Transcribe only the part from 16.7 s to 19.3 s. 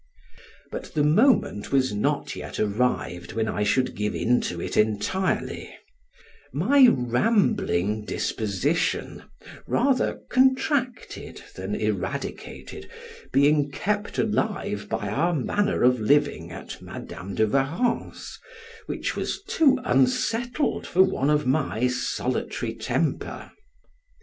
Madam de Warrens, which